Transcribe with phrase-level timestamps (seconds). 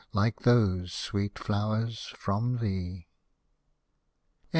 [0.13, 3.05] Like those sweet flowers from thee.